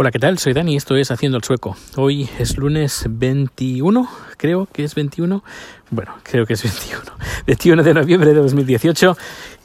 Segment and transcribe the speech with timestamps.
[0.00, 0.38] Hola, ¿qué tal?
[0.38, 1.76] Soy Dani y esto es Haciendo el Sueco.
[1.96, 5.44] Hoy es lunes 21, creo que es 21.
[5.90, 7.02] Bueno, creo que es 21.
[7.46, 9.14] 21 de noviembre de 2018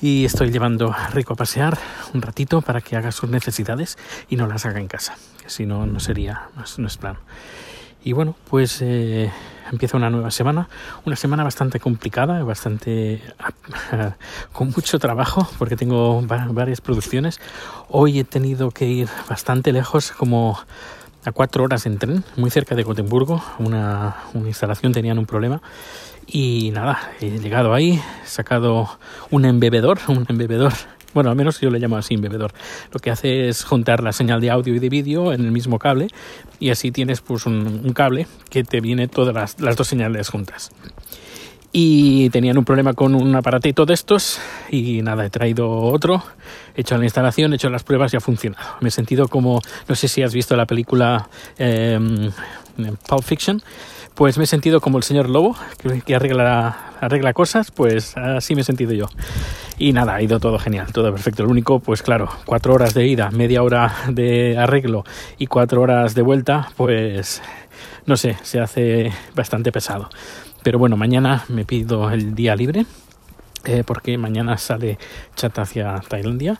[0.01, 1.77] y estoy llevando a Rico a pasear
[2.13, 5.85] un ratito para que haga sus necesidades y no las haga en casa, si no,
[5.85, 7.15] no sería, no es plan.
[8.03, 9.31] Y bueno, pues eh,
[9.71, 10.69] empieza una nueva semana,
[11.05, 13.21] una semana bastante complicada, bastante
[14.51, 17.39] con mucho trabajo, porque tengo varias producciones.
[17.89, 20.59] Hoy he tenido que ir bastante lejos, como
[21.25, 23.43] a cuatro horas en tren, muy cerca de Gotemburgo.
[23.59, 25.61] Una, una instalación tenían un problema.
[26.27, 28.89] Y nada, he llegado ahí, he sacado
[29.29, 30.73] un embebedor, un embebedor
[31.15, 32.53] bueno, al menos yo le llamo así bebedor.
[32.91, 35.79] Lo que hace es juntar la señal de audio y de vídeo en el mismo
[35.79, 36.09] cable
[36.59, 40.71] y así tienes pues un, cable que te viene todas las, dos señales juntas
[41.71, 46.21] y tenían un problema con un aparatito de estos y nada, he traído otro,
[46.75, 48.75] he hecho la instalación, he hecho las pruebas y ha funcionado.
[48.81, 51.99] Me he sentido como, no sé si has visto la película eh,
[53.07, 53.61] Pulp Fiction,
[54.15, 55.55] pues me he sentido como el señor Lobo,
[56.05, 59.07] que, arregla cosas, pues así me he sentido yo.
[59.77, 61.43] Y nada, ha ido todo genial, todo perfecto.
[61.43, 65.03] Lo único, pues claro, cuatro horas de ida, media hora de arreglo
[65.37, 67.41] y cuatro horas de vuelta, pues
[68.05, 70.09] no sé, se hace bastante pesado.
[70.63, 72.85] Pero bueno, mañana me pido el día libre.
[73.67, 74.99] Eh, porque mañana sale
[75.35, 76.55] chat hacia Tailandia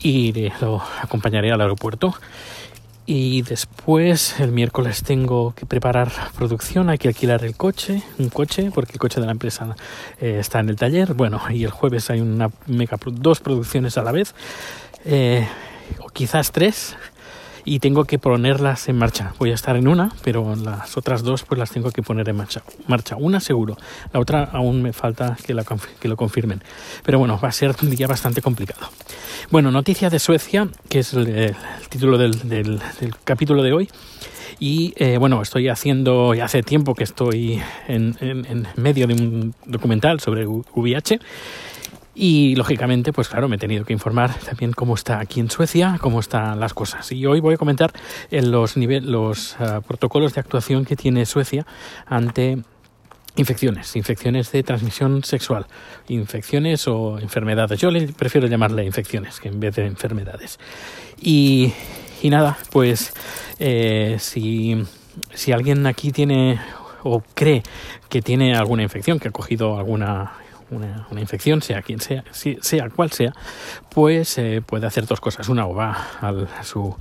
[0.00, 2.12] y lo acompañaré al aeropuerto
[3.06, 8.70] y después el miércoles tengo que preparar producción, hay que alquilar el coche, un coche,
[8.72, 9.76] porque el coche de la empresa
[10.20, 11.14] eh, está en el taller.
[11.14, 14.34] Bueno, y el jueves hay una mega, dos producciones a la vez,
[15.04, 15.46] eh,
[15.98, 16.96] o quizás tres
[17.64, 19.34] y tengo que ponerlas en marcha.
[19.38, 22.36] Voy a estar en una, pero las otras dos pues las tengo que poner en
[22.36, 22.62] marcha.
[22.86, 23.16] marcha.
[23.16, 23.76] Una seguro,
[24.12, 25.64] la otra aún me falta que, la,
[26.00, 26.62] que lo confirmen.
[27.04, 28.88] Pero bueno, va a ser un día bastante complicado.
[29.50, 31.54] Bueno, noticia de Suecia, que es el,
[31.88, 32.80] título del, del,
[33.24, 33.88] capítulo de hoy.
[34.58, 39.14] Y eh, bueno, estoy haciendo, ya hace tiempo que estoy en, en, en medio de
[39.14, 41.18] un documental sobre VIH
[42.14, 45.98] y lógicamente, pues claro, me he tenido que informar también cómo está aquí en Suecia,
[46.00, 47.10] cómo están las cosas.
[47.12, 47.92] Y hoy voy a comentar
[48.30, 51.66] en los, los ah, protocolos de actuación que tiene Suecia
[52.06, 52.62] ante
[53.36, 55.66] infecciones, infecciones de transmisión sexual,
[56.08, 57.78] infecciones o enfermedades.
[57.78, 60.58] Yo le prefiero llamarle infecciones que en vez de enfermedades.
[61.20, 61.72] Y,
[62.22, 63.12] y nada, pues
[63.60, 64.82] eh, si,
[65.32, 66.60] si alguien aquí tiene
[67.02, 67.62] o cree
[68.08, 70.32] que tiene alguna infección, que ha cogido alguna
[70.70, 73.32] una, infección, sea quien sea, sea cual sea,
[73.90, 75.48] pues eh, puede hacer dos cosas.
[75.48, 76.96] Una, o va al, a su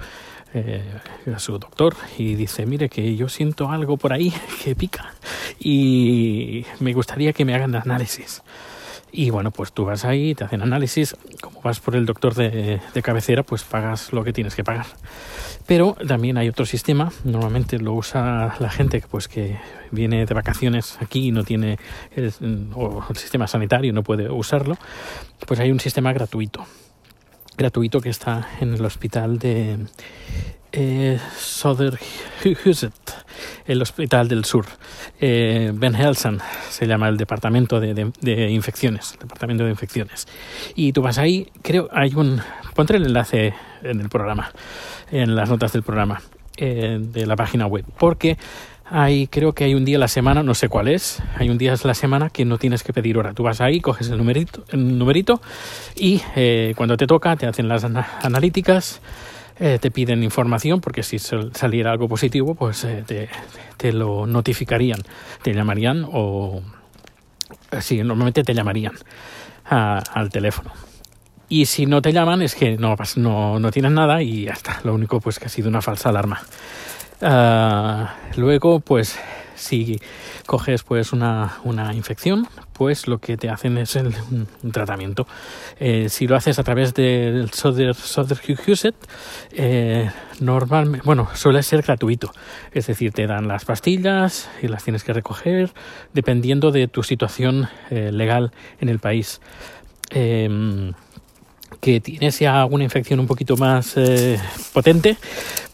[0.52, 0.84] eh,
[1.32, 5.14] a su doctor y dice, mire que yo siento algo por ahí que pica
[5.60, 8.42] y me gustaría que me hagan análisis.
[9.12, 12.80] Y bueno, pues tú vas ahí, te hacen análisis, como vas por el doctor de,
[13.02, 14.86] cabecera, pues pagas lo que tienes que pagar.
[15.66, 19.58] Pero también hay otro sistema, normalmente lo usa la gente pues que
[19.92, 21.78] viene de vacaciones aquí y no tiene
[22.16, 24.78] el, el sistema sanitario no puede usarlo,
[25.48, 26.66] pues hay un sistema gratuito.
[27.60, 29.80] Gratuito que está en el hospital de
[30.72, 32.94] eh, Söderhuset,
[33.66, 34.66] el hospital del sur.
[35.20, 36.40] Eh, ben Helsen
[36.70, 40.26] se llama el departamento de, de, infecciones, departamento de infecciones.
[40.74, 42.40] Y tú vas ahí, creo, hay un,
[42.76, 43.54] pondré el enlace
[43.84, 44.54] en el programa
[45.12, 46.22] en las notas del programa
[46.56, 48.38] eh, de la página web, porque
[48.92, 51.58] hay, creo que hay un día a la semana, no sé cuál es, hay un
[51.58, 53.34] día a la semana que no tienes que pedir hora.
[53.34, 55.42] Tú vas ahí, coges el numerito, el numerito
[55.96, 59.02] y eh, cuando te toca te hacen las analíticas,
[59.60, 63.30] eh, te piden información, porque si saliera algo positivo, pues te,
[63.78, 65.02] te, lo notificarían,
[65.44, 66.62] te llamarían o...
[67.82, 68.94] Sí, normalmente te llamarían
[69.66, 70.72] al teléfono.
[71.50, 74.80] Y si no te llaman es que no, no, no tienes nada y ya está.
[74.84, 76.42] Lo único pues que ha sido una falsa alarma.
[77.22, 78.06] Uh,
[78.38, 79.20] luego pues
[79.56, 80.00] si
[80.46, 85.28] coges pues una, una, infección pues lo que te hacen es el, un, tratamiento.
[85.80, 88.96] Eh, si lo haces a través del Soder, Soderhuset
[89.52, 90.10] eh,
[90.40, 92.32] normalmente bueno suele ser gratuito.
[92.72, 95.72] Es decir te dan las pastillas y las tienes que recoger
[96.14, 99.42] dependiendo de tu situación eh, legal en el país.
[100.12, 100.94] Eh,
[101.82, 104.40] que tienes ya una infección un poquito más eh,
[104.74, 105.18] potente,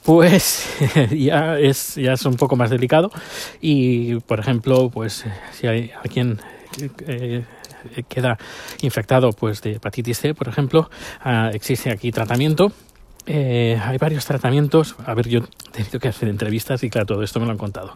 [0.06, 0.70] pues
[1.12, 3.12] ya es, ya es un poco más delicado.
[3.60, 6.40] Y, por ejemplo, pues si hay alguien
[7.18, 7.44] eh,
[8.08, 8.38] queda
[8.82, 10.90] infectado pues de hepatitis C, por ejemplo,
[11.22, 12.72] ah, existe aquí tratamiento.
[13.26, 14.96] Eh, hay varios tratamientos.
[15.06, 17.58] A ver, yo he tenido que hacer entrevistas y claro, todo esto me lo han
[17.58, 17.96] contado.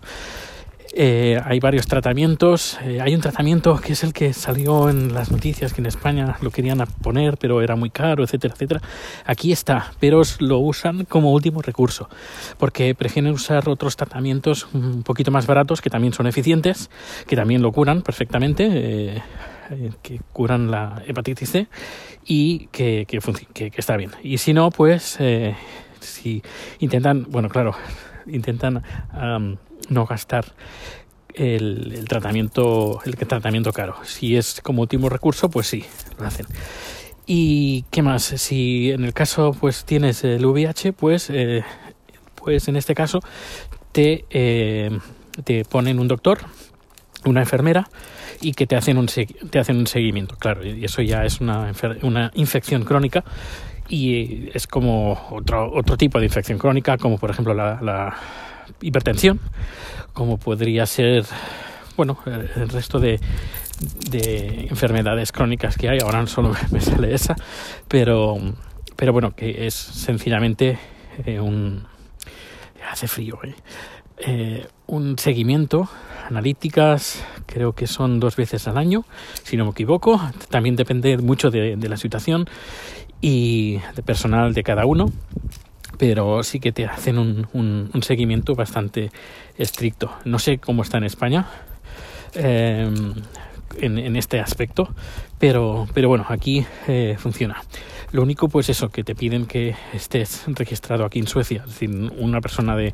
[0.93, 2.79] Eh, hay varios tratamientos.
[2.83, 6.37] Eh, hay un tratamiento que es el que salió en las noticias que en España
[6.41, 8.81] lo querían poner, pero era muy caro, etcétera, etcétera.
[9.25, 12.09] Aquí está, pero lo usan como último recurso,
[12.57, 16.89] porque prefieren usar otros tratamientos un poquito más baratos que también son eficientes,
[17.27, 18.69] que también lo curan perfectamente.
[18.71, 19.21] Eh,
[20.01, 21.67] que curan la hepatitis C
[22.25, 23.19] y que, que,
[23.53, 24.09] que, está bien.
[24.23, 25.19] Y si no, pues
[25.99, 26.41] si
[26.79, 27.75] intentan, bueno, claro,
[28.25, 28.83] intentan
[29.89, 30.53] no gastar
[31.33, 33.95] el, tratamiento el tratamiento caro.
[34.03, 35.85] Si es como último recurso, pues sí,
[36.19, 36.45] lo hacen.
[37.25, 38.23] ¿Y qué más?
[38.23, 41.63] Si en el caso pues tienes el VIH, pues, eh,
[42.35, 43.19] pues en este caso
[43.91, 44.97] te, eh,
[45.43, 46.39] te ponen un doctor,
[47.25, 47.89] una enfermera
[48.41, 50.35] y que te hacen un, te hacen un seguimiento.
[50.37, 51.71] Claro, y eso ya es una,
[52.01, 53.23] una infección crónica
[53.87, 58.15] y es como otro, otro tipo de infección crónica, como por ejemplo la, la
[58.81, 59.39] hipertensión,
[60.13, 61.25] como podría ser,
[61.95, 63.19] bueno, el resto de,
[64.09, 65.99] de enfermedades crónicas que hay.
[65.99, 67.35] Ahora solo me sale esa,
[67.87, 68.37] pero,
[68.95, 70.77] pero bueno, que es sencillamente
[71.25, 71.83] eh, un...
[72.89, 73.55] hace frío, ¿eh?
[74.17, 74.67] ¿eh?
[74.87, 75.89] un seguimiento,
[76.27, 79.05] analíticas, creo que son dos veces al año,
[79.43, 80.19] si no me equivoco.
[80.49, 82.49] También depende mucho de, de la situación
[83.21, 85.07] y de personal de cada uno
[85.99, 89.11] pero sí que te hacen un, seguimiento bastante
[89.57, 90.11] estricto.
[90.23, 91.45] No sé cómo está en España
[92.33, 92.89] eh,
[93.77, 94.89] en, este aspecto,
[95.37, 97.61] pero, pero bueno, aquí eh, funciona.
[98.11, 101.61] Lo único, pues eso, que te piden que estés registrado aquí en Suecia.
[101.65, 102.93] Es decir, una persona de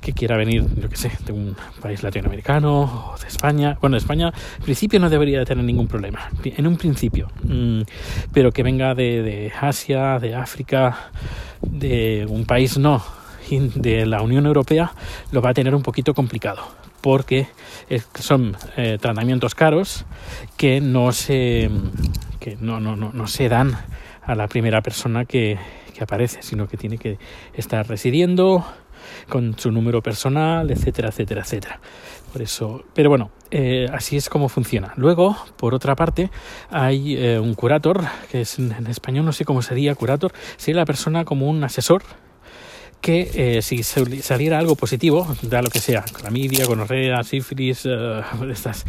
[0.00, 3.76] que quiera venir, yo qué sé, de un país latinoamericano o de España.
[3.80, 6.30] Bueno, España, en principio no debería tener ningún problema.
[6.44, 7.28] En un principio.
[7.42, 7.82] Mm,
[8.32, 11.10] pero que venga de, de Asia, de África,
[11.60, 13.02] de un país no
[13.74, 14.92] de la Unión Europea,
[15.30, 16.62] lo va a tener un poquito complicado
[17.02, 17.48] porque
[18.14, 20.06] son eh, tratamientos caros
[20.56, 21.70] que no se
[22.40, 23.76] que no, no, no, no se dan
[24.22, 25.58] a la primera persona que,
[25.94, 27.18] que aparece, sino que tiene que
[27.54, 28.64] estar residiendo
[29.28, 31.80] con su número personal, etcétera, etcétera, etcétera.
[32.32, 34.94] Por eso, pero bueno, eh, así es como funciona.
[34.96, 36.30] Luego, por otra parte,
[36.70, 40.86] hay eh, un curator, que es en, español no sé cómo sería curator, sería la
[40.86, 42.02] persona como un asesor
[43.02, 47.86] que eh, si saliera algo positivo, da lo que sea, clamidia, gonorrea, sífilis,
[48.50, 48.86] estas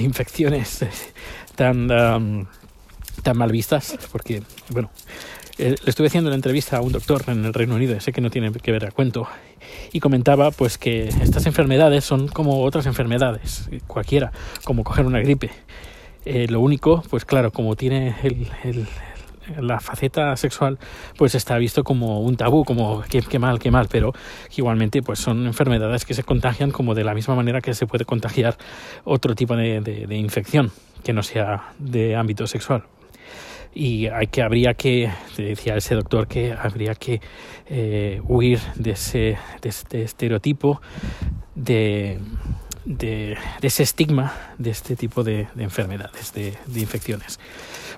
[0.00, 0.84] infecciones
[1.54, 1.88] tan
[3.22, 4.90] tan mal vistas, porque, bueno,
[5.58, 8.20] eh, le estuve haciendo una entrevista a un doctor en el Reino Unido, sé que
[8.20, 9.26] no tiene que ver a cuento,
[9.92, 14.32] y comentaba pues que estas enfermedades son como otras enfermedades, cualquiera,
[14.64, 15.50] como coger una gripe.
[16.24, 18.86] Eh, lo único, pues claro, como tiene el,
[19.60, 20.78] la faceta sexual
[21.16, 24.12] pues está visto como un tabú, como qué, mal, qué mal, pero
[24.56, 28.04] igualmente pues son enfermedades que se contagian como de la misma manera que se puede
[28.04, 28.56] contagiar
[29.04, 30.70] otro tipo de infección
[31.04, 32.84] que no sea de ámbito sexual.
[33.76, 37.20] Y hay que habría que decía ese doctor que habría que
[37.66, 40.80] eh, huir de ese de este estereotipo
[41.54, 42.18] de,
[42.86, 47.38] de, ese estigma de este tipo de, enfermedades de, infecciones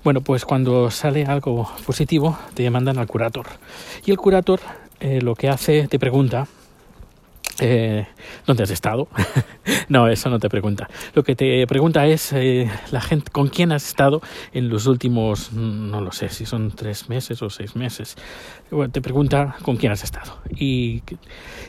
[0.03, 3.47] bueno pues cuando sale algo positivo te mandan al curator
[4.05, 4.61] y el curator
[5.01, 6.49] eh, lo que hace te pregunta
[7.61, 8.07] eh,
[8.47, 9.09] ¿Dónde has estado?
[9.89, 10.89] no, eso no te pregunta.
[11.15, 14.21] Lo que te pregunta es eh, la gente con quién has estado
[14.53, 18.17] en los últimos, mm, no lo sé, si son tres meses o seis meses.
[18.93, 21.03] te pregunta con quién has estado y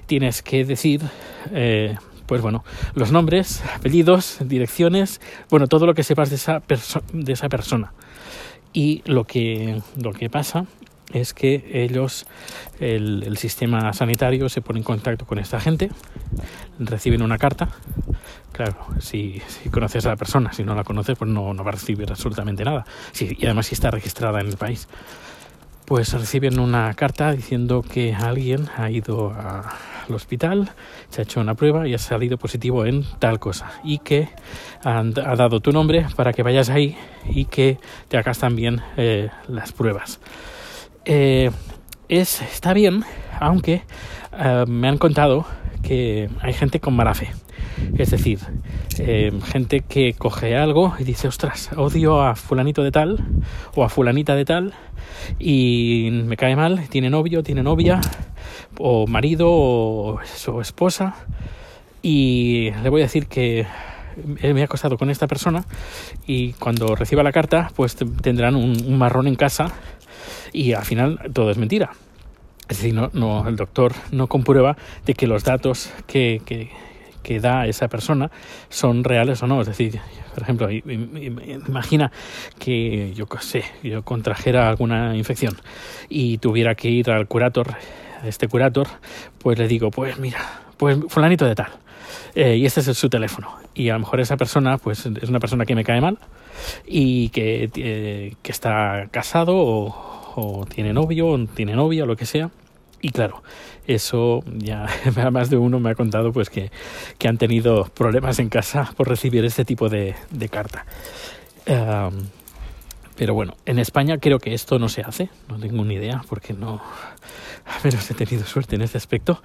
[0.05, 1.01] tienes que decir,
[1.51, 1.95] eh,
[2.29, 5.19] pues bueno, los nombres, apellidos, direcciones,
[5.49, 6.61] bueno, todo lo que sepas de esa,
[7.11, 7.91] de esa persona.
[8.71, 10.67] Y lo que, lo que pasa
[11.11, 12.27] es que ellos,
[12.79, 15.89] el, sistema sanitario, se pone en contacto con esta gente,
[16.77, 17.69] reciben una carta.
[18.51, 21.69] Claro, si, si conoces a la persona, si no la conoces, pues no, no va
[21.69, 22.85] a recibir absolutamente nada.
[23.19, 24.87] y además si está registrada en el país.
[25.89, 30.69] Pues reciben una carta diciendo que alguien ha ido al hospital,
[31.09, 33.71] se ha hecho una prueba y ha salido positivo en tal cosa.
[33.83, 34.29] Y que
[34.83, 35.01] ha
[35.35, 36.95] dado tu nombre para que vayas ahí
[37.27, 40.19] y que te hagas también eh, las pruebas.
[41.05, 41.49] Eh,
[42.07, 43.03] es, está bien,
[43.39, 43.81] aunque
[44.37, 45.47] eh, me han contado
[45.81, 47.29] que hay gente con mala fe.
[47.97, 48.39] Es decir,
[48.97, 53.25] eh, gente que coge algo y dice, ostras, odio a fulanito de tal
[53.75, 54.73] o a fulanita de tal
[55.39, 58.01] y me cae mal, tiene novio, tiene novia
[58.77, 61.15] o marido o, su esposa
[62.01, 63.65] y le voy a decir que
[64.41, 65.63] me ha acostado con esta persona
[66.27, 69.71] y cuando reciba la carta pues tendrán un marrón en casa
[70.51, 71.91] y al final todo es mentira.
[72.69, 76.69] Es decir, no, no, el doctor no comprueba de que los datos que, que,
[77.23, 78.29] que da esa persona
[78.69, 79.61] son reales o no.
[79.61, 79.99] Es decir,
[80.33, 82.11] por ejemplo, imagina
[82.59, 85.57] que yo sé, yo contrajera alguna infección
[86.09, 87.75] y tuviera que ir al curator,
[88.21, 88.87] a este curator,
[89.39, 90.39] pues le digo, pues mira,
[90.77, 91.71] pues fulanito de tal.
[92.35, 93.51] Eh, y este es su teléfono.
[93.73, 96.19] Y a lo mejor esa persona, pues es una persona que me cae mal
[96.85, 102.15] y que, eh, que está casado o, o tiene novio o tiene novia o lo
[102.15, 102.51] que sea
[103.01, 103.43] y claro,
[103.87, 104.87] eso ya
[105.31, 106.71] más de uno me ha contado pues que,
[107.17, 110.85] que han tenido problemas en casa por recibir este tipo de, de carta.
[113.15, 116.53] pero bueno, en España creo que esto no se hace, no tengo ni idea porque
[116.53, 116.81] no,
[117.65, 119.41] a menos he tenido suerte en este aspecto.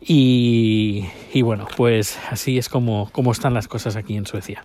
[0.00, 4.64] Y, y bueno, pues así es como, están las cosas aquí en Suecia.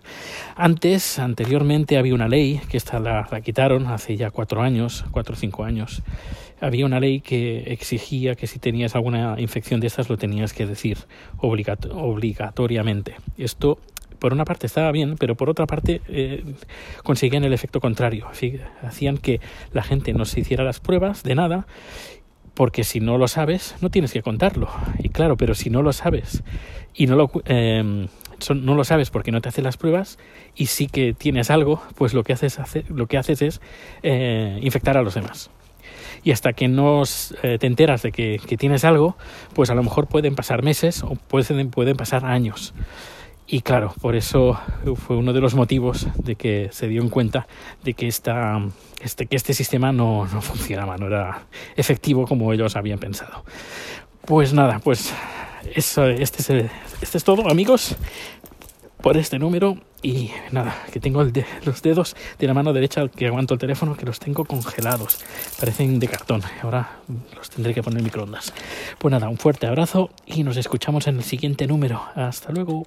[0.56, 5.34] Antes, anteriormente había una ley, que esta la, la quitaron hace ya cuatro años, cuatro
[5.34, 6.02] o cinco años.
[6.64, 10.64] Había una ley que exigía que si tenías alguna infección de estas lo tenías que
[10.64, 10.96] decir
[11.36, 13.16] obligatoriamente.
[13.36, 13.78] Esto
[14.18, 16.42] por una parte estaba bien, pero por otra parte eh,
[17.02, 18.28] conseguían el efecto contrario.
[18.82, 19.42] Hacían que
[19.74, 21.66] la gente no se hiciera las pruebas de nada
[22.54, 24.70] porque si no lo sabes, no tienes que contarlo.
[24.98, 26.44] Y claro, pero si no lo sabes
[26.94, 28.08] y no lo, eh,
[28.54, 30.18] no lo sabes porque no te haces las pruebas
[30.56, 33.60] y sí que tienes algo, pues lo que haces, lo que haces es
[34.02, 35.50] eh, infectar a los demás.
[36.22, 37.02] Y hasta que no
[37.42, 39.16] eh, te enteras de que, que, tienes algo,
[39.54, 42.74] pues a lo mejor pueden pasar meses o pueden, pueden pasar años.
[43.46, 44.58] Y claro, por eso
[44.96, 47.46] fue uno de los motivos de que se dio en cuenta
[47.82, 48.62] de que, esta,
[49.02, 53.44] este, que este sistema no, no funcionaba, no era efectivo como ellos habían pensado.
[54.24, 55.12] Pues nada, pues
[55.74, 56.70] eso, este, es,
[57.02, 57.96] este es todo, amigos,
[59.02, 59.76] por este número.
[60.04, 61.24] Y nada, que tengo
[61.64, 65.24] los dedos de la mano derecha que aguanto el teléfono, que los tengo congelados.
[65.58, 66.42] Parecen de cartón.
[66.62, 66.98] Ahora
[67.34, 68.52] los tendré que poner en microondas.
[68.98, 72.02] Pues nada, un fuerte abrazo y nos escuchamos en el siguiente número.
[72.14, 72.84] Hasta luego.